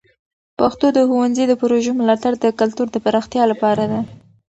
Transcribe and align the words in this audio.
پښتو 0.59 0.87
د 0.93 0.99
ښونځي 1.09 1.43
د 1.47 1.53
پروژو 1.61 1.91
ملاتړ 1.99 2.33
د 2.39 2.45
کلتور 2.59 2.87
د 2.91 2.97
پراختیا 3.05 3.43
لپاره 3.51 3.83
ده. 3.91 3.99